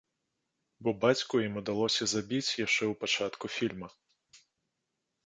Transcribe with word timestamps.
Бо 0.85 0.93
бацьку 1.01 1.35
ім 1.47 1.59
удалося 1.61 2.03
забіць 2.13 2.57
яшчэ 2.65 2.83
ў 2.91 2.99
пачатку 3.05 3.45
фільма. 3.57 3.89